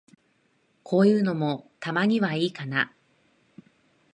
[0.81, 2.91] こういうのも、たまにはいいかな。